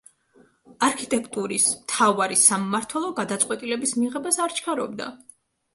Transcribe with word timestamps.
არქიტექტურის 0.87 1.67
მთავარი 1.81 2.39
სამმართველო 2.47 3.13
გადაწყვეტილების 3.23 3.97
მიღებას 4.03 4.45
არ 4.49 4.59
ჩქარობდა. 4.61 5.15